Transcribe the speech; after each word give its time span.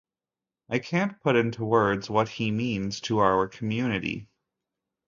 I 0.67 0.79
can't 0.79 1.19
put 1.21 1.35
into 1.35 1.63
words 1.63 2.09
what 2.09 2.27
he 2.27 2.49
means 2.49 3.01
to 3.01 3.19
our 3.19 3.47
community. 3.47 4.25